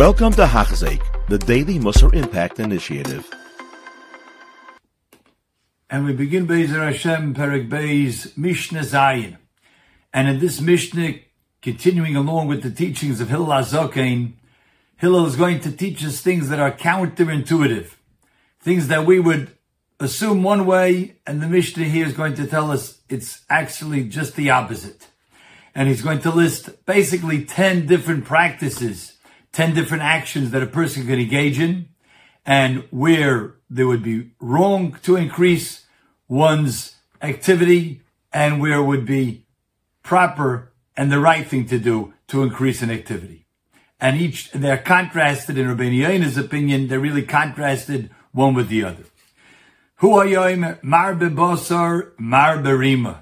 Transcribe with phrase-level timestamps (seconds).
[0.00, 3.30] Welcome to Hachzik, the Daily Musar Impact Initiative.
[5.90, 9.36] And we begin Bezer Hashem Perek Beis Mishnah Zayin.
[10.14, 11.16] And in this Mishnah,
[11.60, 14.32] continuing along with the teachings of Hillel Azokain,
[14.96, 17.92] Hillel is going to teach us things that are counterintuitive,
[18.58, 19.54] things that we would
[20.00, 24.34] assume one way, and the Mishnah here is going to tell us it's actually just
[24.34, 25.08] the opposite.
[25.74, 29.18] And he's going to list basically 10 different practices,
[29.52, 31.88] 10 different actions that a person can engage in,
[32.46, 35.86] and where there would be wrong to increase
[36.28, 39.44] one's activity, and where it would be
[40.02, 43.46] proper and the right thing to do to increase an activity.
[44.00, 49.04] And each, they're contrasted in Rabbi Yona's opinion, they're really contrasted one with the other.
[49.96, 53.18] Hu hayoim mar bebosar mar berima.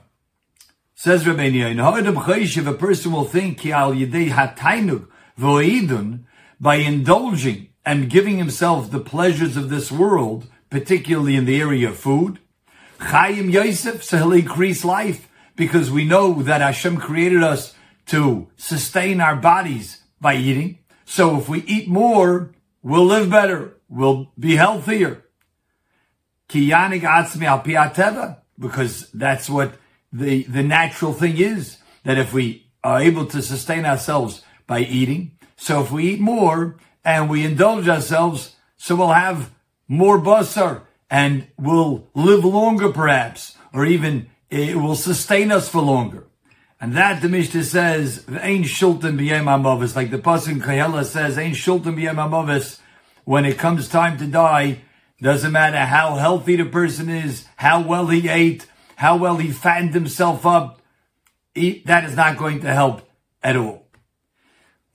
[0.95, 5.09] Says Rabbi Yoina, if a person will think ki al yidei hatainug
[5.39, 6.25] v'oidun,
[6.61, 11.99] by indulging and giving himself the pleasures of this world, particularly in the area of
[11.99, 12.39] food,
[12.99, 17.75] Chaim Yosef, so he'll increase life, because we know that Hashem created us
[18.07, 20.79] to sustain our bodies by eating.
[21.05, 22.53] So if we eat more,
[22.83, 25.25] we'll live better, we'll be healthier.
[26.51, 29.75] Atzmi al piateva, because that's what
[30.13, 35.33] the, the natural thing is, that if we are able to sustain ourselves by eating,
[35.57, 39.51] so if we eat more and we indulge ourselves, so we'll have
[39.89, 46.25] more basar and we'll live longer perhaps, or even it will sustain us for longer.
[46.81, 51.53] And that the Mishnah says, "Ain shultan b'yem amavis," like the pasuk in says, "Ain
[51.53, 52.79] shultan b'yem amavis."
[53.25, 54.79] When it comes time to die,
[55.21, 59.95] doesn't matter how healthy the person is, how well he ate, how well he fattened
[59.95, 60.81] himself up.
[61.55, 63.03] He, that is not going to help
[63.43, 63.88] at all.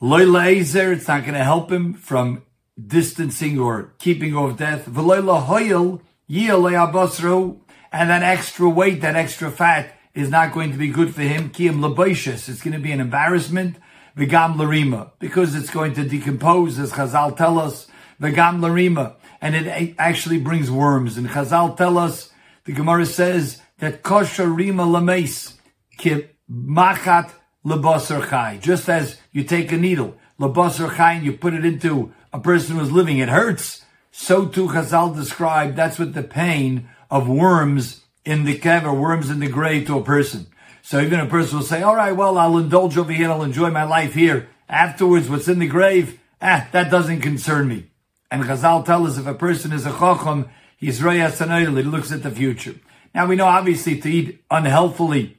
[0.03, 2.43] Loyla Ezer, it's not going to help him from
[2.77, 4.85] distancing or keeping off death.
[4.85, 7.57] V'loyla Hoyel, Yiyalei
[7.89, 11.51] and that extra weight, that extra fat is not going to be good for him.
[11.51, 13.77] Kiyam Laboishis, it's going to be an embarrassment.
[14.17, 17.87] V'gam Larima, because it's going to decompose, as Chazal tell us.
[18.19, 21.15] V'gam Larima, and it actually brings worms.
[21.15, 22.29] And Chazal tell us,
[22.65, 25.57] the Gemara says that kosher rima lames
[25.97, 27.31] ki machat
[27.65, 28.57] lebasar chai.
[28.61, 32.77] Just as you take a needle, lebasar chai, and you put it into a person
[32.77, 33.83] who's living, it hurts.
[34.11, 39.39] So too Chazal described that's what the pain of worms in the kever, worms in
[39.39, 40.47] the grave to a person.
[40.83, 43.31] So even a person will say, all right, well, I'll indulge over here.
[43.31, 44.49] I'll enjoy my life here.
[44.69, 47.87] Afterwards, what's in the grave, ah, that doesn't concern me.
[48.29, 52.23] And Chazal tell us if a person is a chacham, he's royas he looks at
[52.23, 52.75] the future.
[53.15, 55.37] Now we know obviously to eat unhealthily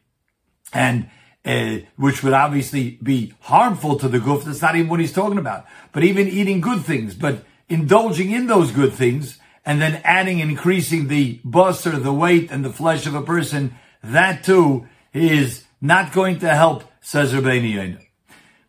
[0.72, 1.10] and
[1.44, 4.44] uh, which would obviously be harmful to the goof.
[4.44, 5.66] That's not even what he's talking about.
[5.92, 10.50] But even eating good things, but indulging in those good things and then adding and
[10.50, 15.64] increasing the bus or the weight and the flesh of a person, that too is
[15.80, 17.98] not going to help, says Rabbeinu.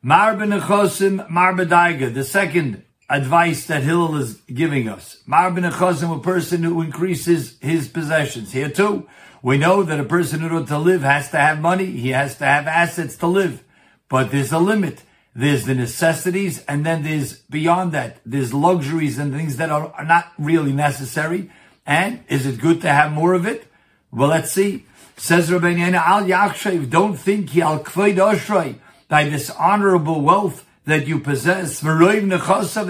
[0.01, 5.17] Mar ben the second advice that Hillel is giving us.
[5.25, 8.51] Mar ben a person who increases his possessions.
[8.51, 9.07] Here too,
[9.41, 12.37] we know that a person in order to live has to have money, he has
[12.37, 13.63] to have assets to live.
[14.09, 15.03] But there's a limit.
[15.37, 20.05] There's the necessities, and then there's beyond that, there's luxuries and things that are, are
[20.05, 21.51] not really necessary.
[21.85, 23.67] And is it good to have more of it?
[24.11, 24.85] Well, let's see.
[25.17, 28.79] Says Rabbi Al Yakshev, don't think he al kveid
[29.09, 31.89] by this honorable wealth that you possess, and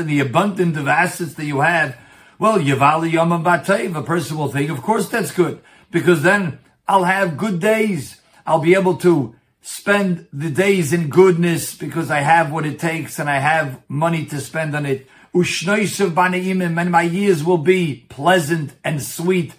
[0.10, 1.98] the abundance of assets that you have,
[2.38, 5.62] well, Yavali Yom Batev, a person will think, of course that's good,
[5.92, 8.22] because then I'll have good days.
[8.46, 13.18] I'll be able to spend the days in goodness because I have what it takes
[13.18, 15.08] and I have money to spend on it.
[15.34, 19.56] And my years will be pleasant and sweet,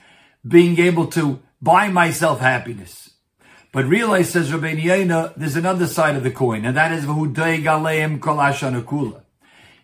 [0.46, 3.10] being able to buy myself happiness.
[3.76, 8.20] But realize, says Rabbeinu Yonah, there's another side of the coin, and that is galeim.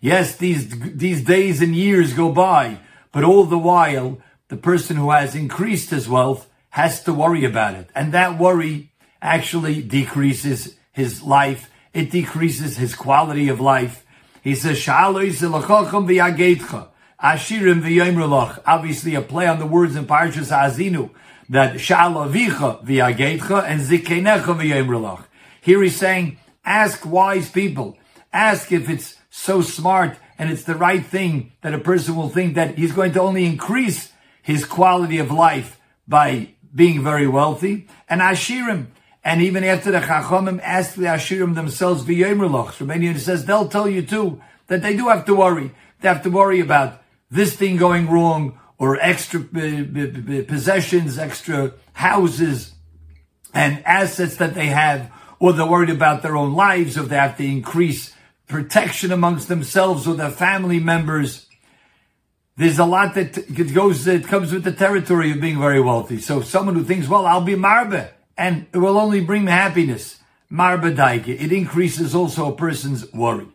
[0.00, 2.78] Yes, these, these days and years go by,
[3.12, 4.18] but all the while,
[4.48, 7.90] the person who has increased his wealth has to worry about it.
[7.94, 11.70] And that worry actually decreases his life.
[11.92, 14.06] It decreases his quality of life.
[14.42, 15.42] He says, Ashirim
[18.66, 21.10] Obviously, a play on the words in Parshas Azinu
[21.52, 25.24] that Sha'alavicha v'yagetcha and Zikenecha v'yemrelach.
[25.60, 27.98] Here he's saying, ask wise people.
[28.32, 32.54] Ask if it's so smart and it's the right thing that a person will think
[32.54, 34.12] that he's going to only increase
[34.42, 35.78] his quality of life
[36.08, 37.86] by being very wealthy.
[38.08, 38.86] And Ashirim,
[39.22, 44.00] and even after the Chachamim ask the Ashirim themselves v'yemrelach, Romanian says they'll tell you
[44.00, 45.72] too that they do have to worry.
[46.00, 52.72] They have to worry about this thing going wrong or extra possessions, extra houses
[53.54, 57.36] and assets that they have, or they're worried about their own lives, or they have
[57.36, 58.14] to increase
[58.48, 61.46] protection amongst themselves or their family members.
[62.56, 66.18] There's a lot that goes, that comes with the territory of being very wealthy.
[66.18, 70.18] So someone who thinks, well, I'll be marbe, and it will only bring me happiness.
[70.50, 71.28] Marbe daike.
[71.28, 73.46] It increases also a person's worry.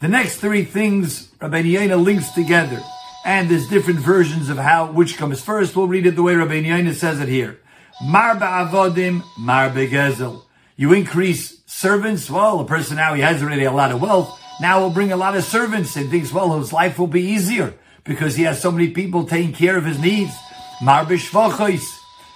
[0.00, 2.82] The next three things Rabbi Yaina links together,
[3.26, 5.74] and there's different versions of how, which comes first.
[5.74, 7.58] We'll read it the way Rabbi Yaina says it here.
[8.00, 10.44] Marbe avodim, marbe gezel.
[10.76, 12.30] You increase servants.
[12.30, 14.40] Well, a person now, he has already a lot of wealth.
[14.60, 17.74] Now will bring a lot of servants and thinks, well, his life will be easier
[18.04, 20.32] because he has so many people taking care of his needs.
[20.80, 21.84] Marbe shvachos.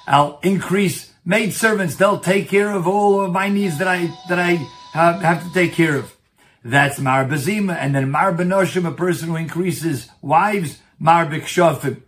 [0.08, 1.94] I'll increase maid servants.
[1.94, 4.56] They'll take care of all of my needs that I, that I
[4.92, 6.16] have, have to take care of.
[6.64, 7.76] That's Mar Bazima.
[7.76, 12.02] And then Mar Benoshim, a person who increases wives, Mar Bikshofim.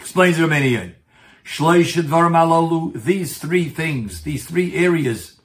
[0.00, 0.94] Explains Romanian.
[1.44, 5.40] Shloish Dvarim Alalu, these three things, these three areas,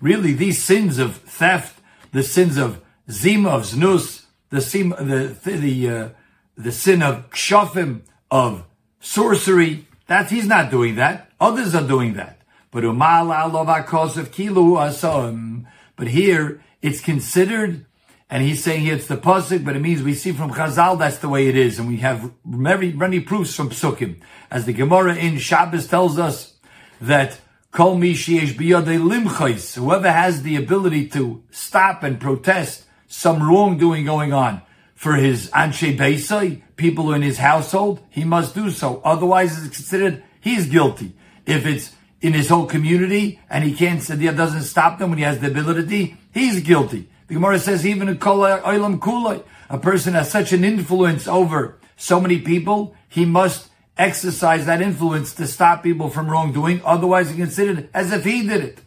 [0.00, 1.80] really these sins of theft,
[2.12, 6.08] the sins of Zima, of Znus, the sin, the, the, uh,
[6.56, 8.64] the sin of Kshofim, of
[8.98, 11.30] sorcery, that he's not doing that.
[11.40, 12.40] Others are doing that.
[12.72, 15.66] But Umal Alovakos of Kilu Asom.
[15.96, 17.86] But here, it's considered
[18.28, 21.18] and he's saying here it's the pasuk, but it means we see from Chazal that's
[21.18, 24.20] the way it is, and we have many, many proofs from psukim.
[24.50, 26.56] As the Gemara in Shabbos tells us
[27.00, 27.38] that
[27.70, 34.62] kol mi limchais, whoever has the ability to stop and protest some wrongdoing going on
[34.96, 39.00] for his anshe beisai, people in his household, he must do so.
[39.04, 41.16] Otherwise, it's considered he's guilty.
[41.44, 45.38] If it's in his whole community and he can't, doesn't stop them when he has
[45.40, 47.08] the ability, he's guilty.
[47.28, 52.20] The Gemara says even a oilam kulay, a person has such an influence over so
[52.20, 56.82] many people, he must exercise that influence to stop people from wrongdoing.
[56.84, 58.78] Otherwise, he considered as if he did it.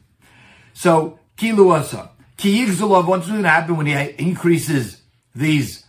[0.73, 2.09] So, kiluasa.
[2.37, 5.01] Ki yigzulav, what's going to happen when he increases
[5.35, 5.83] these,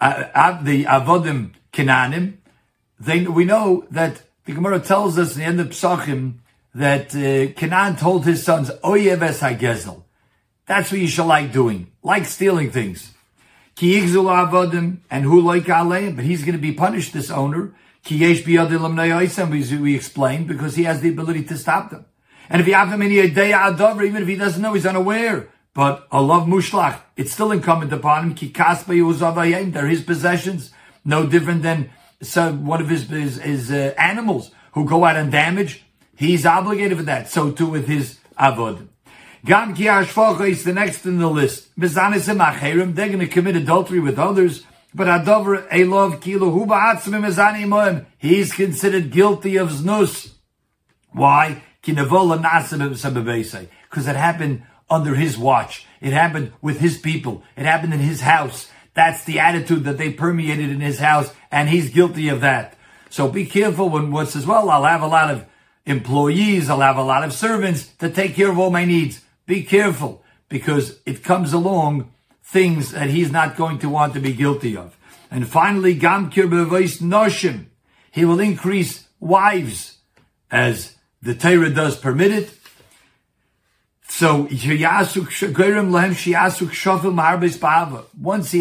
[0.00, 2.36] uh, uh, the avodim kinanim?
[3.00, 6.34] They, we know that the Gemara tells us in the end of Psachim
[6.76, 10.02] that uh, Canaan told his sons, Oyeves HaGezel.
[10.66, 13.14] That's what you should like doing, like stealing things.
[13.74, 17.74] Ki yigzul avodim, and who like aleim, but he's going to be punished, this owner.
[18.04, 18.58] Ki yesh we
[19.94, 22.04] explained, because he has the ability to stop them.
[22.50, 25.48] And if he even if he doesn't know, he's unaware.
[25.72, 28.34] But Allah mushlach, it's still incumbent upon him.
[28.34, 30.72] Ki they're his possessions,
[31.06, 31.90] no different than
[32.20, 35.85] some, one of his, his, his uh, animals who go out and damage.
[36.16, 37.28] He's obligated for that.
[37.28, 38.88] So too with his avod.
[39.44, 41.78] Gam ki is the next in the list.
[41.78, 44.64] Mizanis acherim, they're going to commit adultery with others.
[44.92, 48.06] But Adover Elov Kilo Hu Mizani moim.
[48.18, 50.32] he's considered guilty of znus.
[51.12, 51.62] Why?
[51.82, 52.08] Because
[54.08, 55.86] it happened under his watch.
[56.00, 57.44] It happened with his people.
[57.56, 58.68] It happened in his house.
[58.94, 62.74] That's the attitude that they permeated in his house, and he's guilty of that.
[63.10, 65.46] So be careful when one says, well, I'll have a lot of
[65.86, 69.22] employees, I'll have a lot of servants to take care of all my needs.
[69.46, 72.12] Be careful because it comes along
[72.42, 74.96] things that he's not going to want to be guilty of.
[75.30, 77.66] And finally, Gam Kirbevois Noshim.
[78.10, 79.98] He will increase wives
[80.50, 82.50] as the Torah does permit it.
[84.08, 84.82] So once he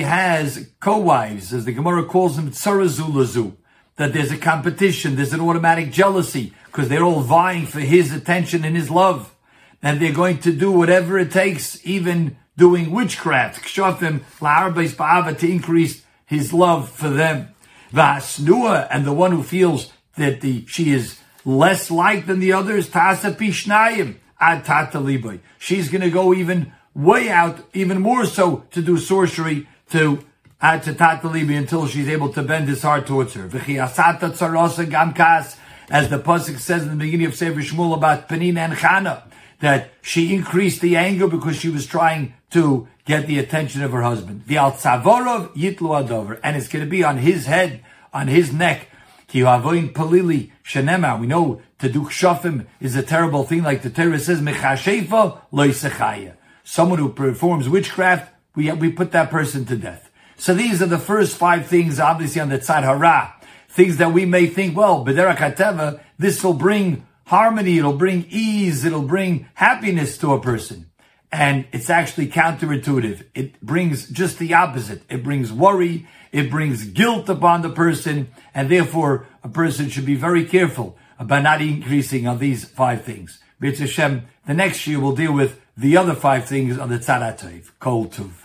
[0.02, 3.56] has co-wives, as the Gemara calls them, tsarazulazu,
[3.98, 8.66] that there's a competition, there's an automatic jealousy, because they're all vying for his attention
[8.66, 9.36] and his love
[9.86, 15.48] and they're going to do whatever it takes, even doing witchcraft, kshofim la'arbais ba'ava, to
[15.48, 17.50] increase his love for them.
[17.94, 22.90] Va'asnua, and the one who feels that the, she is less like than the others,
[22.90, 25.40] tasa pishnayim, ad tata liboy.
[25.60, 30.26] She's going to go even way out, even more so to do sorcery to
[30.84, 33.48] to tata until she's able to bend his heart towards her.
[33.48, 35.58] Tsarosa gamkas,
[35.90, 39.24] as the pasuk says in the beginning of Sefer Shmuel about Penina and Chana
[39.60, 44.02] that she increased the anger because she was trying to get the attention of her
[44.02, 44.44] husband.
[44.48, 46.40] The Altzavorov Yitlu Adover.
[46.44, 48.90] And it's going to be on his head, on his neck.
[49.30, 51.20] Kihavin Palili Shenema.
[51.20, 56.36] We know to do kshafim is a terrible thing, like the Torah says, Mechashefa Loisechaya.
[56.64, 60.05] Someone who performs witchcraft, we, we put that person to death.
[60.38, 63.34] So these are the first five things, obviously on the tzad hara.
[63.70, 69.02] Things that we may think, well, Bederach this will bring harmony, it'll bring ease, it'll
[69.02, 70.86] bring happiness to a person.
[71.32, 73.26] and it's actually counterintuitive.
[73.36, 75.02] It brings just the opposite.
[75.10, 80.16] It brings worry, it brings guilt upon the person, and therefore a person should be
[80.16, 83.40] very careful about not increasing on these five things.
[83.62, 87.72] B'etz Hashem, the next year we'll deal with the other five things on the Tzaratayv,
[87.80, 88.45] Kol Tuv.